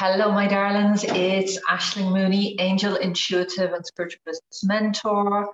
Hello, 0.00 0.30
my 0.30 0.46
darlings. 0.46 1.02
It's 1.02 1.58
Aishling 1.68 2.12
Mooney, 2.12 2.54
Angel 2.60 2.94
Intuitive 2.94 3.72
and 3.72 3.84
Spiritual 3.84 4.20
Business 4.24 4.62
Mentor. 4.62 5.52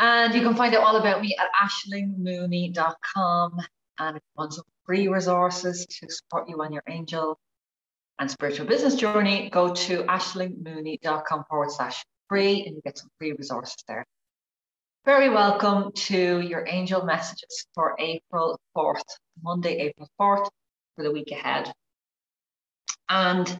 And 0.00 0.34
you 0.34 0.40
can 0.40 0.56
find 0.56 0.74
out 0.74 0.82
all 0.82 0.96
about 0.96 1.22
me 1.22 1.36
at 1.38 1.46
aishlingmooney.com. 1.62 3.60
And 4.00 4.16
if 4.16 4.22
you 4.24 4.32
want 4.36 4.54
some 4.54 4.64
free 4.84 5.06
resources 5.06 5.86
to 5.86 6.10
support 6.10 6.48
you 6.48 6.60
on 6.60 6.72
your 6.72 6.82
angel 6.88 7.38
and 8.18 8.28
spiritual 8.28 8.66
business 8.66 8.96
journey, 8.96 9.48
go 9.50 9.72
to 9.72 10.02
aishlingmooney.com 10.06 11.44
forward 11.48 11.70
slash 11.70 12.04
free 12.28 12.64
and 12.66 12.74
you 12.74 12.82
get 12.84 12.98
some 12.98 13.10
free 13.20 13.30
resources 13.30 13.76
there. 13.86 14.04
Very 15.04 15.30
welcome 15.30 15.92
to 15.92 16.40
your 16.40 16.66
angel 16.66 17.04
messages 17.04 17.64
for 17.76 17.94
April 18.00 18.58
4th, 18.76 19.04
Monday, 19.40 19.76
April 19.76 20.08
4th, 20.20 20.48
for 20.96 21.04
the 21.04 21.12
week 21.12 21.30
ahead. 21.30 21.72
And 23.08 23.58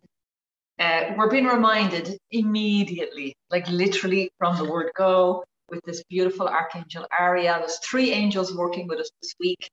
uh, 0.78 1.12
we're 1.16 1.30
being 1.30 1.46
reminded 1.46 2.18
immediately, 2.30 3.34
like 3.50 3.68
literally 3.68 4.30
from 4.38 4.56
the 4.56 4.64
word 4.64 4.90
go, 4.96 5.44
with 5.72 5.82
this 5.84 6.04
beautiful 6.08 6.46
Archangel 6.46 7.06
Ariel. 7.18 7.58
There's 7.58 7.78
three 7.78 8.12
angels 8.12 8.54
working 8.54 8.86
with 8.86 9.00
us 9.00 9.10
this 9.20 9.34
week. 9.40 9.68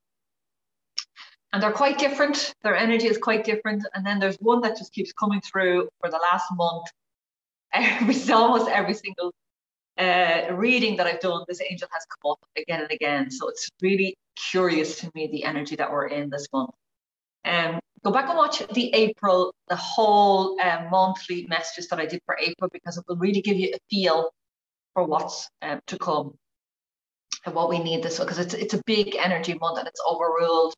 And 1.51 1.61
they're 1.61 1.71
quite 1.71 1.97
different. 1.97 2.53
Their 2.63 2.75
energy 2.75 3.07
is 3.07 3.17
quite 3.17 3.43
different. 3.43 3.85
And 3.93 4.05
then 4.05 4.19
there's 4.19 4.37
one 4.37 4.61
that 4.61 4.77
just 4.77 4.93
keeps 4.93 5.11
coming 5.13 5.41
through 5.41 5.89
for 5.99 6.09
the 6.09 6.19
last 6.31 6.45
month. 6.53 6.85
Every, 7.73 8.15
almost 8.33 8.67
every 8.67 8.95
single 8.95 9.31
uh, 9.99 10.55
reading 10.55 10.95
that 10.97 11.05
I've 11.05 11.19
done, 11.19 11.43
this 11.47 11.61
angel 11.61 11.87
has 11.91 12.03
come 12.05 12.31
up 12.31 12.39
again 12.57 12.81
and 12.81 12.91
again. 12.91 13.29
So 13.29 13.47
it's 13.47 13.69
really 13.79 14.15
curious 14.49 14.99
to 15.01 15.11
me 15.13 15.29
the 15.31 15.43
energy 15.43 15.75
that 15.75 15.91
we're 15.91 16.07
in 16.07 16.31
this 16.31 16.47
month. 16.51 16.71
Um, 17.45 17.79
go 18.03 18.11
back 18.11 18.29
and 18.29 18.37
watch 18.37 18.61
the 18.73 18.93
April, 18.93 19.53
the 19.67 19.75
whole 19.75 20.59
um, 20.61 20.89
monthly 20.89 21.45
messages 21.47 21.87
that 21.89 21.99
I 21.99 22.05
did 22.05 22.21
for 22.25 22.37
April 22.39 22.69
because 22.71 22.97
it 22.97 23.03
will 23.07 23.17
really 23.17 23.41
give 23.41 23.57
you 23.57 23.73
a 23.73 23.79
feel 23.89 24.31
for 24.93 25.03
what's 25.03 25.49
um, 25.61 25.79
to 25.87 25.97
come 25.97 26.33
and 27.45 27.55
what 27.55 27.69
we 27.69 27.79
need 27.79 28.03
this 28.03 28.19
because 28.19 28.39
it's 28.39 28.53
it's 28.53 28.73
a 28.73 28.81
big 28.85 29.15
energy 29.15 29.53
month 29.53 29.79
and 29.79 29.87
it's 29.87 30.01
overruled 30.07 30.73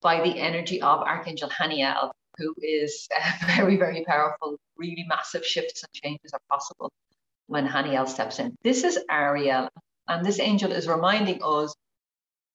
by 0.00 0.20
the 0.20 0.38
energy 0.38 0.80
of 0.80 1.00
Archangel 1.00 1.50
Haniel, 1.50 2.10
who 2.36 2.54
is 2.62 3.08
uh, 3.16 3.32
very 3.46 3.76
very 3.76 4.04
powerful. 4.04 4.56
Really 4.76 5.04
massive 5.08 5.44
shifts 5.44 5.82
and 5.82 5.92
changes 5.92 6.32
are 6.32 6.40
possible 6.48 6.90
when 7.46 7.66
Haniel 7.66 8.08
steps 8.08 8.38
in. 8.38 8.54
This 8.62 8.84
is 8.84 8.98
Ariel, 9.10 9.68
and 10.06 10.24
this 10.24 10.38
angel 10.38 10.72
is 10.72 10.86
reminding 10.86 11.40
us 11.42 11.74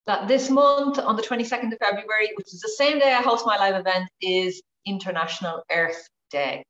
that 0.05 0.27
this 0.27 0.49
month 0.49 0.99
on 0.99 1.15
the 1.15 1.21
22nd 1.21 1.71
of 1.71 1.79
February, 1.79 2.31
which 2.35 2.53
is 2.53 2.59
the 2.59 2.69
same 2.69 2.99
day 2.99 3.13
I 3.13 3.21
host 3.21 3.45
my 3.45 3.57
live 3.57 3.75
event, 3.75 4.09
is 4.21 4.61
International 4.85 5.63
Earth 5.71 6.07
Day. 6.29 6.63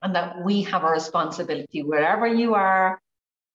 And 0.00 0.14
that 0.16 0.42
we 0.42 0.62
have 0.62 0.82
a 0.82 0.90
responsibility 0.90 1.82
wherever 1.82 2.26
you 2.26 2.54
are, 2.54 2.98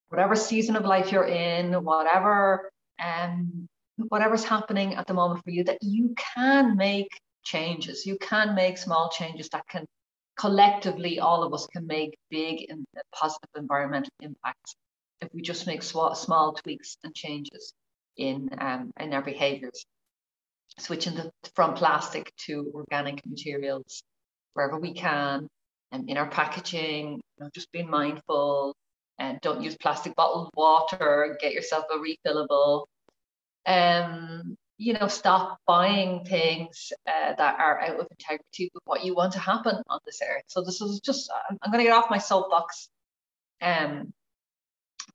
whatever 0.09 0.35
season 0.35 0.75
of 0.75 0.85
life 0.85 1.11
you're 1.11 1.27
in, 1.27 1.73
whatever 1.83 2.69
um, 3.03 3.67
whatever's 4.09 4.43
happening 4.43 4.95
at 4.95 5.07
the 5.07 5.13
moment 5.13 5.43
for 5.43 5.49
you, 5.49 5.63
that 5.65 5.79
you 5.81 6.15
can 6.35 6.77
make 6.77 7.09
changes. 7.43 8.05
You 8.05 8.17
can 8.19 8.55
make 8.55 8.77
small 8.77 9.09
changes 9.09 9.49
that 9.49 9.67
can 9.67 9.85
collectively, 10.37 11.19
all 11.19 11.43
of 11.43 11.53
us 11.53 11.65
can 11.67 11.87
make 11.87 12.17
big 12.29 12.69
and 12.69 12.85
positive 13.13 13.49
environmental 13.55 14.11
impacts 14.21 14.75
if 15.19 15.29
we 15.33 15.41
just 15.41 15.65
make 15.65 15.81
small, 15.81 16.13
small 16.13 16.53
tweaks 16.53 16.97
and 17.03 17.13
changes 17.13 17.73
in 18.17 18.49
um, 18.59 18.91
in 18.99 19.13
our 19.13 19.21
behaviors, 19.21 19.85
switching 20.79 21.15
the, 21.15 21.31
from 21.55 21.73
plastic 21.73 22.33
to 22.45 22.71
organic 22.73 23.25
materials 23.25 24.03
wherever 24.53 24.79
we 24.79 24.93
can, 24.93 25.47
and 25.91 26.01
um, 26.03 26.09
in 26.09 26.17
our 26.17 26.29
packaging, 26.29 27.13
you 27.13 27.43
know, 27.43 27.49
just 27.53 27.71
being 27.71 27.89
mindful 27.89 28.75
and 29.19 29.39
don't 29.41 29.63
use 29.63 29.75
plastic 29.77 30.15
bottled 30.15 30.49
water. 30.55 31.37
Get 31.41 31.53
yourself 31.53 31.85
a 31.93 31.97
refillable. 31.97 32.85
Um, 33.65 34.57
you 34.77 34.93
know, 34.93 35.07
stop 35.07 35.57
buying 35.65 36.23
things 36.23 36.93
uh, 37.07 37.33
that 37.35 37.59
are 37.59 37.79
out 37.81 37.99
of 37.99 38.07
integrity 38.11 38.69
with 38.73 38.83
what 38.85 39.03
you 39.03 39.15
want 39.15 39.33
to 39.33 39.39
happen 39.39 39.75
on 39.89 39.99
this 40.05 40.21
earth. 40.21 40.43
So 40.47 40.63
this 40.63 40.81
is 40.81 40.99
just, 40.99 41.31
I'm, 41.49 41.57
I'm 41.63 41.71
going 41.71 41.83
to 41.83 41.89
get 41.89 41.97
off 41.97 42.11
my 42.11 42.19
soapbox. 42.19 42.89
Um, 43.59 44.13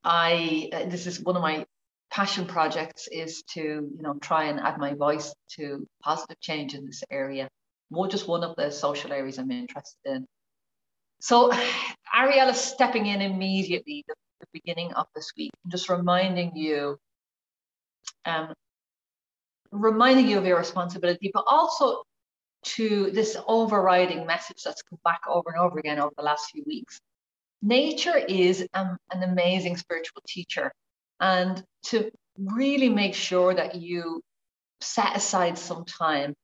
I 0.03 0.69
uh, 0.73 0.87
this 0.87 1.07
is 1.07 1.21
one 1.21 1.37
of 1.37 1.43
my 1.43 1.65
passion 2.13 2.45
projects 2.45 3.09
is 3.11 3.43
to 3.43 3.61
you 3.61 4.03
know 4.03 4.15
try 4.21 4.45
and 4.45 4.61
add 4.61 4.79
my 4.79 4.93
voice 4.93 5.35
to 5.49 5.87
positive 6.03 6.39
change 6.41 6.75
in 6.75 6.85
this 6.85 7.03
area. 7.11 7.49
More 7.91 8.07
just 8.07 8.29
one 8.29 8.45
of 8.45 8.55
the 8.57 8.71
social 8.71 9.13
areas 9.13 9.39
i'm 9.39 9.51
interested 9.51 9.99
in. 10.05 10.27
So 11.21 11.51
ariel 12.15 12.51
is 12.51 12.61
stepping 12.61 13.07
in 13.07 13.23
immediately 13.23 14.05
the, 14.07 14.15
the 14.41 14.47
beginning 14.53 14.93
of 14.93 15.07
this 15.15 15.33
week 15.37 15.51
and 15.65 15.73
just 15.73 15.89
reminding 15.89 16.55
you 16.55 16.99
um, 18.27 18.53
reminding 19.71 20.29
you 20.29 20.37
of 20.39 20.45
your 20.45 20.59
responsibility 20.59 21.31
but 21.33 21.45
also 21.49 22.03
to 22.65 23.11
this 23.11 23.37
overriding 23.49 24.27
message 24.27 24.63
that's 24.63 24.83
come 24.83 24.99
back 25.03 25.23
over 25.27 25.51
and 25.51 25.59
over 25.59 25.79
again 25.79 25.99
over 25.99 26.13
the 26.17 26.23
last 26.23 26.51
few 26.51 26.63
weeks. 26.67 27.01
Nature 27.63 28.19
is 28.19 28.67
um, 28.75 28.99
an 29.13 29.23
amazing 29.23 29.77
spiritual 29.77 30.21
teacher 30.27 30.73
and 31.23 31.63
to 31.85 32.11
really 32.37 32.89
make 32.89 33.15
sure 33.15 33.55
that 33.55 33.77
you 33.77 34.21
set 34.81 35.17
aside 35.17 35.57
some 35.57 35.85
time. 35.85 36.35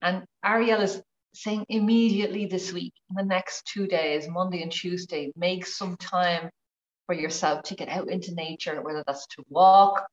And 0.00 0.24
Ariel 0.44 0.80
is 0.80 1.02
saying 1.34 1.66
immediately 1.68 2.46
this 2.46 2.72
week, 2.72 2.94
in 3.10 3.16
the 3.16 3.24
next 3.24 3.66
two 3.66 3.88
days, 3.88 4.28
Monday 4.28 4.62
and 4.62 4.70
Tuesday, 4.70 5.32
make 5.36 5.66
some 5.66 5.96
time 5.96 6.48
for 7.06 7.14
yourself 7.14 7.64
to 7.64 7.74
get 7.74 7.88
out 7.88 8.08
into 8.08 8.34
nature, 8.34 8.80
whether 8.80 9.02
that's 9.06 9.26
to 9.26 9.42
walk 9.48 10.06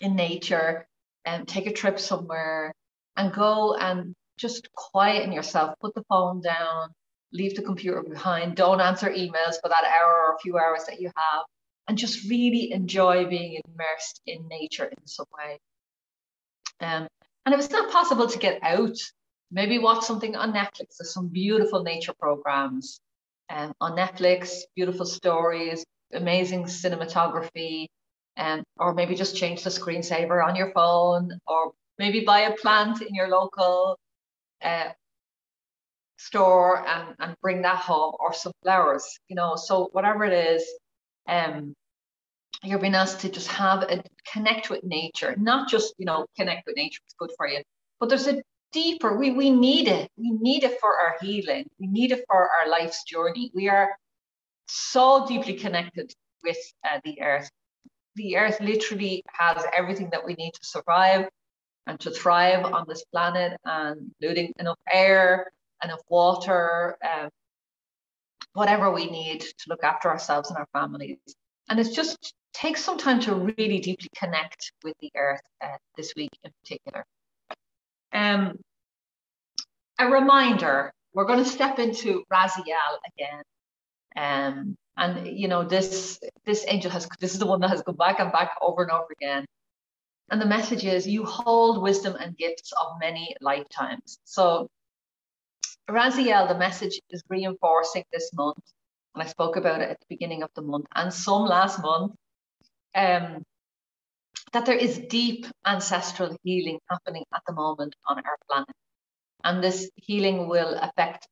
in 0.00 0.16
nature 0.16 0.86
and 1.24 1.46
take 1.46 1.66
a 1.66 1.72
trip 1.72 2.00
somewhere 2.00 2.74
and 3.16 3.32
go 3.32 3.76
and 3.76 4.14
just 4.38 4.68
quieten 4.72 5.32
yourself, 5.32 5.74
put 5.80 5.94
the 5.94 6.04
phone 6.08 6.40
down, 6.40 6.88
leave 7.32 7.54
the 7.54 7.62
computer 7.62 8.02
behind, 8.02 8.56
don't 8.56 8.80
answer 8.80 9.08
emails 9.08 9.60
for 9.62 9.68
that 9.68 9.84
hour 9.84 10.12
or 10.12 10.34
a 10.34 10.38
few 10.38 10.58
hours 10.58 10.84
that 10.86 11.00
you 11.00 11.10
have, 11.14 11.44
and 11.88 11.98
just 11.98 12.28
really 12.28 12.72
enjoy 12.72 13.26
being 13.26 13.60
immersed 13.64 14.20
in 14.26 14.48
nature 14.48 14.86
in 14.86 15.06
some 15.06 15.26
way. 15.38 15.58
Um, 16.80 17.06
and 17.44 17.54
if 17.54 17.60
it's 17.60 17.70
not 17.70 17.92
possible 17.92 18.26
to 18.26 18.38
get 18.38 18.58
out, 18.62 18.96
maybe 19.50 19.78
watch 19.78 20.04
something 20.04 20.34
on 20.34 20.52
Netflix. 20.52 20.96
There's 20.98 21.12
some 21.12 21.28
beautiful 21.28 21.82
nature 21.82 22.14
programs 22.18 23.00
um, 23.48 23.72
on 23.80 23.96
Netflix, 23.96 24.60
beautiful 24.74 25.06
stories, 25.06 25.84
amazing 26.12 26.64
cinematography, 26.64 27.86
um, 28.36 28.64
or 28.78 28.92
maybe 28.92 29.14
just 29.14 29.36
change 29.36 29.62
the 29.62 29.70
screensaver 29.70 30.44
on 30.44 30.56
your 30.56 30.72
phone, 30.72 31.30
or 31.46 31.72
maybe 31.98 32.24
buy 32.24 32.40
a 32.40 32.56
plant 32.56 33.00
in 33.00 33.14
your 33.14 33.28
local 33.28 33.96
uh, 34.62 34.90
store 36.18 36.86
and, 36.86 37.14
and 37.20 37.36
bring 37.40 37.62
that 37.62 37.78
home, 37.78 38.14
or 38.18 38.34
some 38.34 38.52
flowers, 38.62 39.18
you 39.28 39.36
know. 39.36 39.54
So 39.56 39.88
whatever 39.92 40.24
it 40.24 40.32
is, 40.32 40.64
um, 41.28 41.74
you're 42.62 42.78
being 42.78 42.94
asked 42.94 43.20
to 43.20 43.28
just 43.28 43.48
have 43.48 43.82
a 43.82 44.02
connect 44.32 44.70
with 44.70 44.82
nature, 44.82 45.34
not 45.36 45.68
just, 45.68 45.94
you 45.98 46.06
know, 46.06 46.26
connect 46.36 46.66
with 46.66 46.76
nature, 46.76 47.00
it's 47.04 47.14
good 47.18 47.30
for 47.36 47.46
you, 47.46 47.62
but 48.00 48.08
there's 48.08 48.26
a 48.26 48.42
deeper, 48.72 49.16
we, 49.16 49.30
we 49.30 49.50
need 49.50 49.88
it. 49.88 50.10
We 50.16 50.30
need 50.30 50.64
it 50.64 50.80
for 50.80 50.98
our 50.98 51.16
healing. 51.20 51.66
We 51.78 51.86
need 51.86 52.12
it 52.12 52.24
for 52.28 52.48
our 52.48 52.68
life's 52.68 53.04
journey. 53.04 53.50
We 53.54 53.68
are 53.68 53.96
so 54.66 55.26
deeply 55.26 55.54
connected 55.54 56.12
with 56.42 56.58
uh, 56.84 57.00
the 57.04 57.20
earth. 57.22 57.48
The 58.16 58.36
earth 58.36 58.60
literally 58.60 59.22
has 59.28 59.64
everything 59.76 60.10
that 60.10 60.24
we 60.24 60.34
need 60.34 60.52
to 60.54 60.64
survive 60.64 61.28
and 61.86 62.00
to 62.00 62.10
thrive 62.10 62.64
on 62.64 62.84
this 62.88 63.04
planet, 63.12 63.56
and 63.64 64.10
including 64.20 64.52
enough 64.58 64.78
air, 64.92 65.52
enough 65.84 66.00
water, 66.08 66.96
um, 67.04 67.28
whatever 68.56 68.90
we 68.90 69.10
need 69.10 69.40
to 69.40 69.64
look 69.68 69.84
after 69.84 70.08
ourselves 70.08 70.48
and 70.48 70.58
our 70.58 70.66
families. 70.72 71.18
And 71.68 71.78
it's 71.78 71.90
just 71.90 72.34
takes 72.54 72.82
some 72.82 72.96
time 72.96 73.20
to 73.20 73.34
really 73.34 73.80
deeply 73.80 74.08
connect 74.16 74.72
with 74.82 74.94
the 75.00 75.10
earth 75.14 75.42
uh, 75.62 75.76
this 75.96 76.14
week 76.16 76.30
in 76.42 76.50
particular. 76.62 77.04
Um, 78.12 78.58
a 79.98 80.06
reminder, 80.06 80.90
we're 81.12 81.26
going 81.26 81.44
to 81.44 81.50
step 81.50 81.78
into 81.78 82.24
Raziel 82.32 82.94
again. 83.12 83.42
Um, 84.16 84.76
and 84.96 85.26
you 85.26 85.48
know, 85.48 85.62
this 85.62 86.18
this 86.46 86.64
angel 86.66 86.90
has 86.90 87.06
this 87.20 87.34
is 87.34 87.38
the 87.38 87.46
one 87.46 87.60
that 87.60 87.68
has 87.68 87.82
gone 87.82 87.96
back 87.96 88.20
and 88.20 88.32
back 88.32 88.52
over 88.62 88.82
and 88.82 88.90
over 88.90 89.08
again. 89.12 89.44
And 90.30 90.40
the 90.40 90.46
message 90.46 90.84
is 90.84 91.06
you 91.06 91.24
hold 91.24 91.82
wisdom 91.82 92.16
and 92.18 92.36
gifts 92.36 92.72
of 92.72 92.98
many 92.98 93.36
lifetimes. 93.42 94.18
So 94.24 94.68
Raziel, 95.88 96.48
the 96.48 96.58
message 96.58 97.00
is 97.10 97.22
reinforcing 97.28 98.04
this 98.12 98.32
month, 98.34 98.62
and 99.14 99.22
I 99.22 99.26
spoke 99.26 99.56
about 99.56 99.80
it 99.80 99.90
at 99.90 100.00
the 100.00 100.06
beginning 100.08 100.42
of 100.42 100.50
the 100.54 100.62
month 100.62 100.86
and 100.94 101.12
some 101.12 101.44
last 101.44 101.80
month, 101.80 102.12
um, 102.94 103.44
that 104.52 104.66
there 104.66 104.76
is 104.76 104.98
deep 104.98 105.46
ancestral 105.64 106.36
healing 106.42 106.78
happening 106.90 107.24
at 107.34 107.42
the 107.46 107.52
moment 107.52 107.94
on 108.08 108.16
our 108.18 108.36
planet. 108.48 108.74
And 109.44 109.62
this 109.62 109.90
healing 109.94 110.48
will 110.48 110.74
affect 110.74 111.28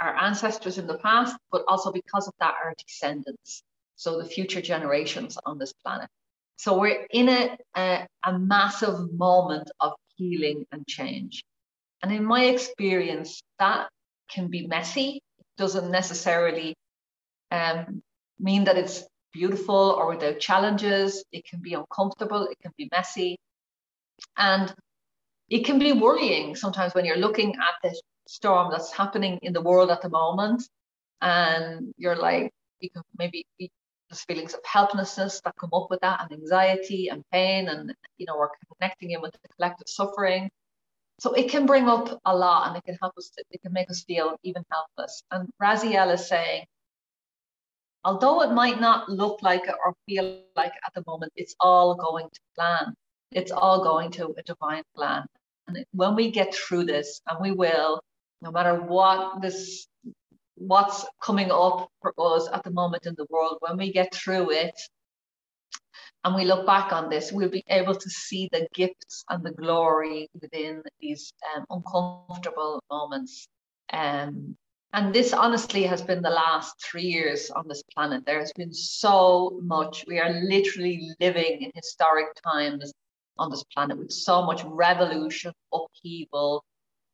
our 0.00 0.14
ancestors 0.14 0.76
in 0.76 0.86
the 0.86 0.98
past, 0.98 1.36
but 1.50 1.64
also 1.66 1.90
because 1.90 2.28
of 2.28 2.34
that, 2.40 2.54
our 2.62 2.74
descendants. 2.86 3.62
So 3.96 4.18
the 4.18 4.28
future 4.28 4.60
generations 4.60 5.38
on 5.46 5.58
this 5.58 5.72
planet. 5.72 6.10
So 6.56 6.78
we're 6.78 7.06
in 7.10 7.28
a, 7.28 7.56
a, 7.76 8.06
a 8.24 8.38
massive 8.38 9.12
moment 9.12 9.70
of 9.80 9.92
healing 10.16 10.66
and 10.72 10.86
change. 10.86 11.42
And 12.04 12.12
in 12.12 12.22
my 12.22 12.44
experience, 12.44 13.42
that 13.58 13.88
can 14.28 14.48
be 14.48 14.66
messy. 14.66 15.22
It 15.38 15.46
doesn't 15.56 15.90
necessarily 15.90 16.74
um, 17.50 18.02
mean 18.38 18.64
that 18.64 18.76
it's 18.76 19.04
beautiful 19.32 19.96
or 19.98 20.10
without 20.10 20.38
challenges. 20.38 21.24
It 21.32 21.46
can 21.46 21.62
be 21.62 21.72
uncomfortable, 21.72 22.46
it 22.46 22.58
can 22.60 22.72
be 22.76 22.90
messy. 22.92 23.38
And 24.36 24.74
it 25.48 25.64
can 25.64 25.78
be 25.78 25.92
worrying 25.92 26.56
sometimes 26.56 26.94
when 26.94 27.06
you're 27.06 27.16
looking 27.16 27.54
at 27.54 27.76
the 27.82 27.98
storm 28.28 28.70
that's 28.70 28.92
happening 28.92 29.38
in 29.40 29.54
the 29.54 29.62
world 29.62 29.90
at 29.90 30.02
the 30.02 30.10
moment. 30.10 30.62
And 31.22 31.94
you're 31.96 32.16
like, 32.16 32.52
you 32.80 32.90
can 32.90 33.02
maybe 33.16 33.46
there's 33.58 34.24
feelings 34.24 34.52
of 34.52 34.60
helplessness 34.66 35.40
that 35.46 35.54
come 35.58 35.70
up 35.72 35.86
with 35.88 36.00
that 36.00 36.20
and 36.20 36.38
anxiety 36.38 37.08
and 37.08 37.24
pain 37.32 37.68
and 37.68 37.94
you 38.18 38.26
know 38.26 38.36
we're 38.36 38.50
connecting 38.78 39.12
in 39.12 39.22
with 39.22 39.32
the 39.32 39.48
collective 39.56 39.88
suffering 39.88 40.50
so 41.18 41.32
it 41.32 41.50
can 41.50 41.66
bring 41.66 41.88
up 41.88 42.20
a 42.24 42.36
lot 42.36 42.68
and 42.68 42.76
it 42.76 42.84
can 42.84 42.98
help 43.00 43.14
us 43.16 43.30
to, 43.36 43.44
it 43.50 43.62
can 43.62 43.72
make 43.72 43.90
us 43.90 44.04
feel 44.04 44.36
even 44.42 44.64
helpless. 44.70 45.22
And 45.30 45.48
raziel 45.62 46.12
is 46.12 46.28
saying 46.28 46.64
although 48.04 48.42
it 48.42 48.52
might 48.52 48.80
not 48.80 49.08
look 49.08 49.42
like 49.42 49.66
it 49.66 49.74
or 49.84 49.94
feel 50.06 50.42
like 50.56 50.72
at 50.86 50.94
the 50.94 51.02
moment 51.06 51.32
it's 51.36 51.54
all 51.60 51.94
going 51.94 52.28
to 52.32 52.40
plan. 52.54 52.94
It's 53.32 53.50
all 53.50 53.82
going 53.82 54.10
to 54.12 54.34
a 54.36 54.42
divine 54.42 54.84
plan. 54.94 55.24
And 55.66 55.84
when 55.92 56.14
we 56.14 56.30
get 56.30 56.54
through 56.54 56.84
this 56.84 57.20
and 57.26 57.38
we 57.40 57.52
will 57.52 58.00
no 58.42 58.50
matter 58.50 58.74
what 58.74 59.40
this 59.40 59.86
what's 60.56 61.04
coming 61.20 61.50
up 61.50 61.88
for 62.00 62.12
us 62.18 62.48
at 62.52 62.62
the 62.62 62.70
moment 62.70 63.06
in 63.06 63.14
the 63.16 63.26
world, 63.28 63.56
when 63.60 63.76
we 63.76 63.90
get 63.90 64.14
through 64.14 64.50
it 64.52 64.74
and 66.24 66.34
we 66.34 66.44
look 66.44 66.64
back 66.66 66.92
on 66.92 67.10
this, 67.10 67.32
we'll 67.32 67.50
be 67.50 67.64
able 67.68 67.94
to 67.94 68.10
see 68.10 68.48
the 68.50 68.66
gifts 68.74 69.24
and 69.28 69.44
the 69.44 69.52
glory 69.52 70.30
within 70.40 70.82
these 70.98 71.32
um, 71.54 71.66
uncomfortable 71.68 72.82
moments. 72.90 73.46
Um, 73.92 74.56
and 74.94 75.14
this 75.14 75.32
honestly 75.34 75.82
has 75.82 76.00
been 76.00 76.22
the 76.22 76.30
last 76.30 76.82
three 76.82 77.02
years 77.02 77.50
on 77.50 77.68
this 77.68 77.82
planet. 77.94 78.24
There 78.24 78.38
has 78.38 78.52
been 78.52 78.72
so 78.72 79.58
much. 79.62 80.04
We 80.06 80.18
are 80.18 80.30
literally 80.30 81.10
living 81.20 81.62
in 81.62 81.72
historic 81.74 82.28
times 82.42 82.92
on 83.36 83.50
this 83.50 83.64
planet 83.74 83.98
with 83.98 84.12
so 84.12 84.46
much 84.46 84.62
revolution, 84.64 85.52
upheaval, 85.74 86.64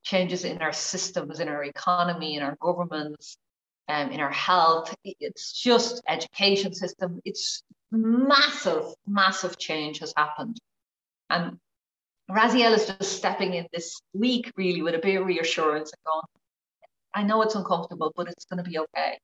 changes 0.05 0.45
in 0.45 0.59
our 0.59 0.73
systems, 0.73 1.41
in 1.41 1.49
our 1.49 1.65
economy, 1.65 2.37
in 2.37 2.43
our 2.43 2.57
governments, 2.61 3.37
um, 3.89 4.13
in 4.13 4.21
our 4.21 4.31
health. 4.31 4.95
It's 5.05 5.53
just 5.53 6.01
education 6.07 6.75
system. 6.75 7.21
It's 7.25 7.63
massive, 7.91 8.85
massive 9.07 9.59
change 9.59 9.99
has 10.01 10.13
happened. 10.17 10.59
And 11.29 11.59
Raziel 12.31 12.75
is 12.75 12.87
just 12.87 13.17
stepping 13.17 13.55
in 13.55 13.67
this 13.73 14.01
week 14.13 14.53
really 14.57 14.83
with 14.83 14.95
a 14.95 14.99
bit 14.99 15.21
of 15.21 15.27
reassurance 15.27 15.93
and 15.93 16.01
going, 16.05 16.23
I 17.15 17.23
know 17.25 17.43
it's 17.43 17.57
uncomfortable, 17.57 18.13
but 18.15 18.29
it's 18.29 18.45
going 18.45 18.63
to 18.63 18.69
be 18.69 18.79
okay. 18.79 19.19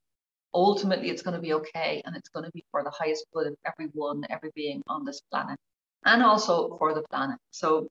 Ultimately, 0.52 1.10
it's 1.10 1.22
going 1.22 1.36
to 1.36 1.40
be 1.40 1.54
okay. 1.54 2.02
And 2.04 2.16
it's 2.16 2.28
going 2.28 2.44
to 2.44 2.50
be 2.52 2.64
for 2.70 2.82
the 2.82 2.90
highest 2.90 3.26
good 3.32 3.46
of 3.46 3.54
everyone, 3.64 4.22
every 4.30 4.50
being 4.54 4.82
on 4.88 5.04
this 5.04 5.20
planet, 5.30 5.58
and 6.04 6.22
also 6.22 6.76
for 6.78 6.94
the 6.94 7.02
planet. 7.10 7.38
So, 7.50 7.88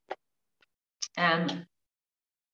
um, 1.18 1.66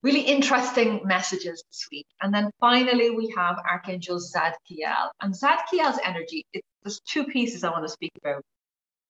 really 0.03 0.21
interesting 0.21 1.01
messages 1.05 1.63
this 1.69 1.87
week. 1.91 2.07
And 2.21 2.33
then 2.33 2.49
finally, 2.59 3.11
we 3.11 3.33
have 3.37 3.57
Archangel 3.69 4.19
Zadkiel. 4.19 5.09
And 5.21 5.33
Zadkiel's 5.33 5.99
energy, 6.03 6.45
it, 6.53 6.63
there's 6.83 6.99
two 7.01 7.25
pieces 7.25 7.63
I 7.63 7.69
want 7.69 7.85
to 7.85 7.91
speak 7.91 8.11
about. 8.23 8.43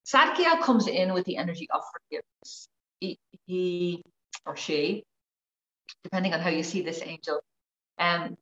Zadkiel 0.05 0.61
comes 0.61 0.87
in 0.87 1.13
with 1.13 1.25
the 1.25 1.37
energy 1.37 1.67
of 1.73 1.81
forgiveness. 1.93 2.67
He, 2.99 3.17
he 3.45 4.03
or 4.45 4.55
she, 4.55 5.03
depending 6.03 6.33
on 6.33 6.39
how 6.39 6.49
you 6.49 6.63
see 6.63 6.81
this 6.81 7.01
angel, 7.03 7.39
um, 7.97 8.35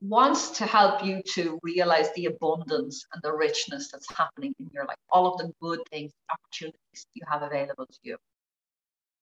wants 0.00 0.50
to 0.58 0.66
help 0.66 1.04
you 1.04 1.22
to 1.34 1.58
realize 1.62 2.08
the 2.14 2.26
abundance 2.26 3.06
and 3.12 3.22
the 3.22 3.32
richness 3.32 3.90
that's 3.90 4.10
happening 4.16 4.54
in 4.58 4.68
your 4.72 4.84
life, 4.84 4.96
all 5.10 5.32
of 5.32 5.38
the 5.38 5.52
good 5.60 5.80
things, 5.90 6.12
opportunities 6.30 7.06
you 7.14 7.22
have 7.28 7.42
available 7.42 7.86
to 7.86 7.98
you. 8.02 8.16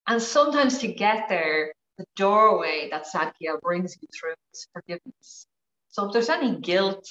And 0.06 0.22
sometimes 0.22 0.78
to 0.78 0.88
get 0.88 1.28
there, 1.28 1.72
the 2.00 2.06
doorway 2.16 2.88
that 2.90 3.06
Zadkiel 3.06 3.60
brings 3.60 3.96
you 4.00 4.08
through 4.18 4.34
is 4.54 4.66
forgiveness. 4.72 5.46
So 5.88 6.06
if 6.06 6.12
there's 6.12 6.30
any 6.30 6.56
guilt 6.56 7.06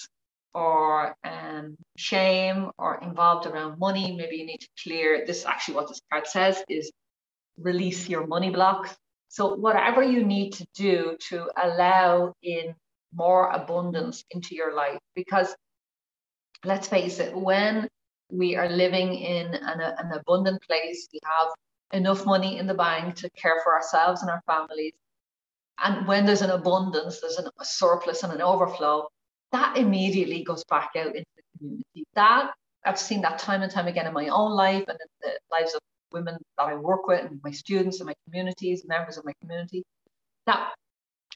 or 0.56 1.16
um, 1.24 1.76
shame 1.96 2.72
or 2.80 3.00
involved 3.04 3.46
around 3.46 3.78
money, 3.78 4.16
maybe 4.16 4.38
you 4.38 4.48
need 4.48 4.62
to 4.62 4.70
clear 4.82 5.26
this. 5.28 5.40
is 5.40 5.46
Actually, 5.46 5.76
what 5.76 5.90
this 5.90 6.02
card 6.12 6.26
says 6.26 6.64
is 6.68 6.92
release 7.58 8.10
your 8.10 8.26
money 8.26 8.50
blocks. 8.50 8.96
So 9.28 9.54
whatever 9.56 10.02
you 10.02 10.26
need 10.26 10.54
to 10.54 10.66
do 10.74 11.18
to 11.30 11.48
allow 11.62 12.34
in 12.42 12.74
more 13.14 13.52
abundance 13.52 14.24
into 14.32 14.56
your 14.56 14.74
life, 14.76 14.98
because 15.14 15.56
let's 16.66 16.88
face 16.88 17.20
it, 17.20 17.36
when 17.36 17.88
we 18.32 18.56
are 18.56 18.70
living 18.70 19.14
in 19.14 19.54
an, 19.54 19.82
an 19.82 20.12
abundant 20.14 20.64
place, 20.64 21.08
we 21.14 21.20
have 21.24 21.50
enough 21.92 22.26
money 22.26 22.58
in 22.58 22.68
the 22.68 22.74
bank 22.74 23.16
to 23.16 23.30
care 23.32 23.60
for 23.64 23.74
ourselves 23.74 24.22
and 24.22 24.30
our 24.30 24.42
families. 24.46 24.94
And 25.84 26.08
when 26.08 26.26
there's 26.26 26.42
an 26.42 26.52
abundance, 26.52 27.20
there's 27.20 27.40
a 27.40 27.52
surplus 27.64 28.24
and 28.24 28.34
an 28.34 28.42
overflow, 28.42 29.08
that 29.52 29.78
immediately 29.78 30.44
goes 30.44 30.64
back 30.66 30.92
out 30.96 31.16
into 31.16 31.26
the 31.36 31.44
community. 31.58 32.06
That 32.14 32.52
I've 32.86 33.00
seen 33.00 33.22
that 33.22 33.40
time 33.40 33.62
and 33.62 33.72
time 33.72 33.88
again 33.88 34.06
in 34.06 34.14
my 34.14 34.28
own 34.28 34.52
life 34.52 34.86
and 34.88 34.98
in 35.00 35.08
the 35.22 35.32
lives 35.52 35.74
of 35.74 35.82
women 36.12 36.38
that 36.58 36.64
I 36.64 36.76
work 36.76 37.08
with 37.08 37.26
and 37.26 37.40
my 37.44 37.52
students 37.52 38.00
and 38.00 38.08
my 38.08 38.16
communities, 38.26 38.86
members 38.86 39.18
of 39.18 39.26
my 39.26 39.34
community. 39.42 39.84
Now, 40.48 40.70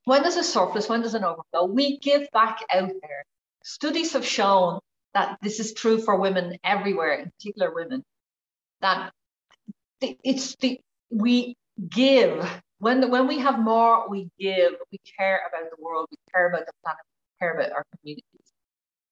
when 0.06 0.22
there's 0.22 0.36
a 0.36 0.44
surplus, 0.44 0.90
when 0.90 1.02
there's 1.02 1.14
an 1.14 1.24
overflow, 1.24 1.66
we 1.66 1.98
give 2.00 2.28
back 2.34 2.60
out 2.72 2.92
there. 3.02 3.26
Studies 3.64 4.14
have 4.14 4.26
shown 4.26 4.80
that 5.14 5.38
this 5.42 5.60
is 5.60 5.74
true 5.74 6.00
for 6.00 6.18
women 6.18 6.58
everywhere, 6.64 7.14
in 7.14 7.32
particular 7.32 7.74
women, 7.74 8.04
that 8.82 9.14
it's 10.24 10.56
the 10.58 10.80
we 11.10 11.56
give. 11.90 12.62
When 12.80 13.10
when 13.10 13.28
we 13.28 13.40
have 13.40 13.60
more 13.60 14.10
we 14.10 14.30
give. 14.40 14.74
We 14.92 15.00
care 15.18 15.42
about 15.48 15.70
the 15.70 15.84
world. 15.84 16.08
We 16.12 16.18
care 16.34 16.50
about 16.50 16.66
the 16.66 16.74
planet. 16.84 17.02
We 17.06 17.46
care 17.46 17.54
about 17.56 17.72
our 17.72 17.86
communities. 17.98 18.54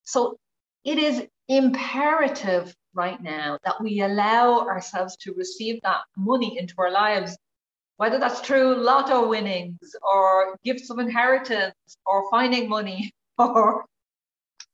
So 0.04 0.38
it 0.84 0.98
is 0.98 1.26
imperative 1.48 2.74
right 2.94 3.22
now 3.22 3.58
that 3.64 3.82
we 3.82 4.02
allow 4.02 4.62
ourselves 4.68 5.16
to 5.18 5.34
receive 5.34 5.82
that 5.84 6.02
money 6.18 6.58
into 6.58 6.74
our 6.78 6.92
lives 6.92 7.38
whether 8.02 8.18
that's 8.18 8.40
through 8.40 8.84
lotto 8.84 9.28
winnings 9.28 9.96
or 10.02 10.58
gifts 10.64 10.90
of 10.90 10.98
inheritance 10.98 11.76
or 12.08 12.28
finding 12.32 12.68
money 12.68 13.12
or 13.38 13.86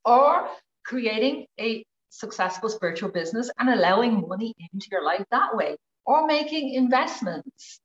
or 0.05 0.47
creating 0.85 1.45
a 1.59 1.83
successful 2.09 2.69
spiritual 2.69 3.09
business 3.09 3.51
and 3.59 3.69
allowing 3.69 4.25
money 4.29 4.53
into 4.71 4.87
your 4.89 5.03
life 5.03 5.25
that 5.29 5.53
way 5.53 5.75
or 6.07 6.25
making 6.25 6.73
investments 6.73 7.79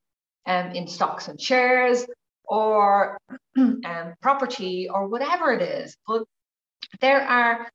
um, 0.47 0.71
in 0.71 0.87
stocks 0.87 1.29
and 1.29 1.41
shares 1.41 2.07
or 2.45 3.19
um, 3.59 4.15
property 4.23 4.89
or 4.89 5.09
whatever 5.09 5.53
it 5.53 5.61
is. 5.61 5.97
But 6.07 6.25
there 7.01 7.21
are 7.21 7.69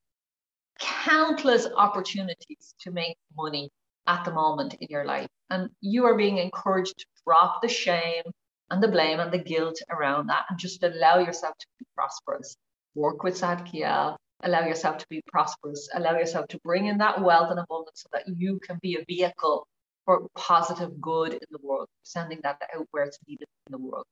countless 0.80 1.68
opportunities 1.76 2.74
to 2.82 2.92
make 2.92 3.18
money 3.36 3.70
at 4.08 4.24
the 4.24 4.32
moment 4.32 4.76
in 4.76 4.88
your 4.90 5.06
life. 5.06 5.28
And 5.50 5.70
you 5.82 6.06
are 6.06 6.16
being 6.16 6.38
encouraged 6.38 6.98
to 6.98 7.06
drop 7.26 7.62
the 7.62 7.68
shame 7.68 8.24
and 8.70 8.82
the 8.82 8.88
blame 8.88 9.20
and 9.20 9.32
the 9.32 9.38
guilt 9.38 9.78
around 9.90 10.28
that 10.28 10.46
and 10.50 10.58
just 10.58 10.82
allow 10.84 11.20
yourself 11.20 11.58
to 11.58 11.68
be 11.80 11.86
prosperous. 11.96 12.56
Work 12.96 13.24
with 13.24 13.36
Zadkiel, 13.36 14.16
allow 14.44 14.66
yourself 14.66 14.98
to 15.00 15.06
be 15.10 15.22
prosperous, 15.28 15.90
allow 15.94 16.18
yourself 16.18 16.48
to 16.50 16.60
bring 16.64 16.86
in 16.86 16.98
that 17.00 17.22
wealth 17.22 17.52
and 17.52 17.60
abundance 17.60 18.04
so 18.04 18.10
that 18.14 18.24
you 18.28 18.60
can 18.66 18.80
be 18.82 18.96
a 18.96 19.06
vehicle 19.06 19.68
for 20.08 20.26
positive 20.36 21.02
good 21.02 21.34
in 21.34 21.48
the 21.52 21.60
world, 21.62 21.90
sending 22.04 22.40
that 22.44 22.62
out 22.74 22.88
where 22.92 23.04
it's 23.04 23.20
needed 23.28 23.46
in 23.68 23.74
the 23.74 23.78
world. 23.78 24.06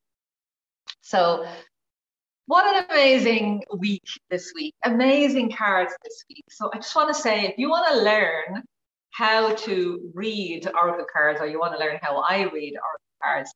So, 1.02 1.48
what 2.48 2.76
an 2.76 2.86
amazing 2.92 3.64
week 3.78 4.04
this 4.30 4.52
week! 4.54 4.76
Amazing 4.84 5.54
cards 5.54 5.94
this 6.04 6.26
week. 6.30 6.44
So, 6.50 6.70
I 6.74 6.78
just 6.78 6.96
want 6.96 7.16
to 7.16 7.20
say 7.20 7.46
if 7.46 7.58
you 7.58 7.70
want 7.70 7.88
to 7.94 8.04
learn 8.04 8.64
how 9.12 9.56
to 9.56 10.12
read 10.14 10.68
oracle 10.76 11.08
cards 11.12 11.40
or 11.40 11.48
you 11.48 11.60
want 11.60 11.74
to 11.74 11.80
learn 11.80 11.98
how 12.02 12.18
I 12.18 12.42
read 12.44 12.74
oracle 12.76 13.16
cards, 13.24 13.54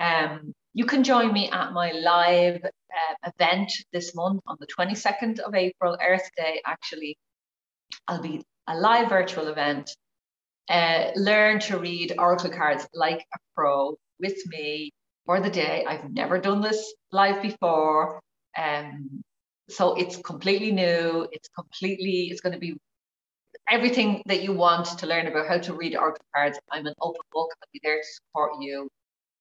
um, 0.00 0.54
you 0.72 0.86
can 0.86 1.04
join 1.04 1.34
me 1.34 1.50
at 1.50 1.72
my 1.72 1.92
live 1.92 2.64
uh, 2.64 3.30
event 3.30 3.70
this 3.92 4.14
month 4.14 4.40
on 4.46 4.56
the 4.58 4.66
22nd 4.66 5.38
of 5.40 5.54
April, 5.54 5.98
Earth 6.02 6.30
Day, 6.36 6.62
actually. 6.64 7.18
I'll 8.08 8.22
be 8.22 8.42
a 8.66 8.74
live 8.74 9.10
virtual 9.10 9.48
event 9.48 9.94
uh, 10.68 11.10
learn 11.16 11.60
to 11.60 11.78
read 11.78 12.14
oracle 12.18 12.50
cards 12.50 12.86
like 12.94 13.20
a 13.34 13.38
pro 13.54 13.96
with 14.20 14.46
me 14.46 14.92
for 15.26 15.40
the 15.40 15.50
day. 15.50 15.84
I've 15.86 16.10
never 16.10 16.38
done 16.38 16.60
this 16.60 16.94
live 17.12 17.42
before. 17.42 18.20
Um, 18.56 19.22
so 19.68 19.94
it's 19.94 20.16
completely 20.16 20.72
new. 20.72 21.26
It's 21.32 21.48
completely, 21.48 22.28
it's 22.30 22.40
going 22.40 22.52
to 22.52 22.58
be 22.58 22.76
everything 23.70 24.22
that 24.26 24.42
you 24.42 24.52
want 24.52 24.86
to 24.98 25.06
learn 25.06 25.26
about 25.26 25.48
how 25.48 25.58
to 25.58 25.74
read 25.74 25.96
oracle 25.96 26.24
cards. 26.34 26.58
I'm 26.70 26.86
an 26.86 26.94
open 27.00 27.20
book. 27.32 27.50
I'll 27.50 27.68
be 27.72 27.80
there 27.82 27.96
to 27.96 28.04
support 28.04 28.52
you 28.60 28.88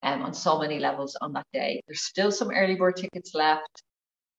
um, 0.04 0.22
on 0.22 0.34
so 0.34 0.60
many 0.60 0.80
levels 0.80 1.18
on 1.22 1.34
that 1.34 1.46
day. 1.54 1.82
There's 1.88 2.04
still 2.04 2.32
some 2.32 2.52
early 2.52 2.76
bird 2.76 2.98
tickets 2.98 3.34
left. 3.34 3.84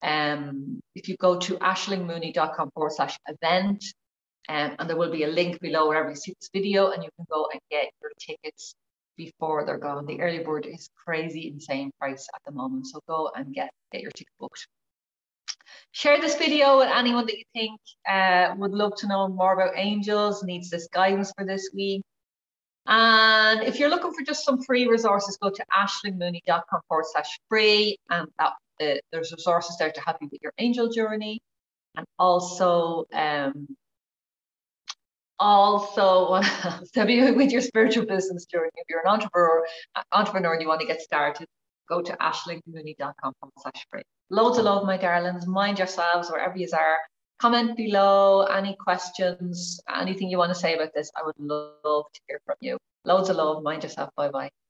Um, 0.03 0.81
if 0.95 1.09
you 1.09 1.17
go 1.17 1.39
to 1.39 1.57
aishlingmooney.com 1.57 2.71
forward 2.75 2.93
slash 2.93 3.17
event, 3.27 3.85
um, 4.49 4.77
and 4.79 4.89
there 4.89 4.97
will 4.97 5.11
be 5.11 5.25
a 5.25 5.29
link 5.29 5.61
below 5.61 5.89
wherever 5.89 6.11
you 6.11 6.17
see 6.17 6.35
this 6.39 6.51
video, 6.53 6.91
and 6.91 7.03
you 7.03 7.11
can 7.17 7.27
go 7.31 7.49
and 7.53 7.61
get 7.71 7.91
your 8.01 8.11
tickets 8.19 8.75
before 9.17 9.65
they're 9.65 9.79
gone. 9.79 10.07
The 10.07 10.21
early 10.21 10.41
bird 10.41 10.67
is 10.67 10.89
crazy 11.05 11.49
insane 11.49 11.91
price 11.99 12.29
at 12.35 12.41
the 12.45 12.53
moment. 12.53 12.87
So 12.87 13.01
go 13.09 13.31
and 13.35 13.55
get, 13.55 13.71
get 13.93 14.03
your 14.03 14.11
ticket 14.11 14.33
booked. 14.39 14.67
Share 15.93 16.21
this 16.21 16.37
video 16.37 16.79
with 16.79 16.89
anyone 16.89 17.27
that 17.27 17.39
you 17.39 17.45
think 17.55 17.81
uh, 18.09 18.55
would 18.59 18.73
love 18.73 18.97
to 18.97 19.07
know 19.07 19.29
more 19.29 19.55
about 19.55 19.75
angels, 19.77 20.43
needs 20.43 20.69
this 20.69 20.89
guidance 20.89 21.33
for 21.37 21.47
this 21.47 21.71
week. 21.75 22.03
And 22.87 23.63
if 23.63 23.79
you're 23.79 23.89
looking 23.89 24.13
for 24.13 24.25
just 24.25 24.45
some 24.45 24.61
free 24.63 24.87
resources, 24.89 25.39
go 25.41 25.51
to 25.51 25.65
aishlingmooney.com 25.73 26.81
forward 26.89 27.07
slash 27.13 27.39
free. 27.49 27.97
And 28.11 28.29
that, 28.39 28.53
uh, 28.83 28.99
there's 29.11 29.33
resources 29.33 29.77
there 29.79 29.93
to 29.93 30.01
help 30.01 30.19
you 30.21 30.29
with 30.31 30.43
your 30.43 30.53
angel 30.59 30.91
journey. 30.91 31.41
And 31.97 32.05
also, 32.19 33.05
um, 33.13 33.69
also 35.45 36.41
to 36.95 37.05
be 37.05 37.31
with 37.33 37.53
your 37.53 37.61
spiritual 37.61 38.07
business 38.07 38.47
journey. 38.47 38.71
If 38.77 38.87
you're 38.89 39.01
an 39.01 39.09
entrepreneur, 39.09 39.67
uh, 39.95 40.03
entrepreneur 40.13 40.55
and 40.55 40.63
you 40.63 40.69
want 40.69 40.81
to 40.81 40.87
get 40.87 41.03
started, 41.03 41.47
go 41.89 42.01
to 42.01 42.17
aishlingmooney.com 42.17 43.33
slash 43.59 43.87
free. 43.91 44.03
Loads 44.31 44.59
of 44.59 44.65
love, 44.65 44.87
my 44.87 44.97
darlings. 44.97 45.47
Mind 45.47 45.79
yourselves 45.79 46.31
wherever 46.31 46.57
you 46.57 46.69
are. 46.73 46.97
Comment 47.39 47.77
below 47.77 48.43
any 48.45 48.75
questions, 48.77 49.81
anything 49.95 50.31
you 50.31 50.39
want 50.39 50.51
to 50.51 50.59
say 50.59 50.75
about 50.75 50.95
this. 50.95 51.11
I 51.15 51.23
would 51.25 51.39
love 51.39 52.07
to 52.15 52.21
hear 52.27 52.41
from 52.47 52.57
you. 52.61 52.79
Loads 53.05 53.29
of 53.29 53.37
love. 53.37 53.63
Mind 53.63 53.83
yourself. 53.83 54.11
Bye 54.17 54.31
bye. 54.31 54.64